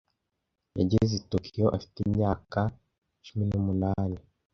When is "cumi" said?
3.25-3.43